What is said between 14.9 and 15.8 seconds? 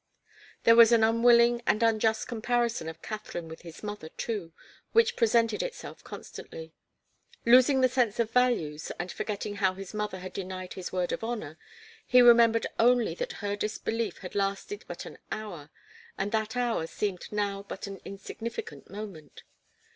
an hour,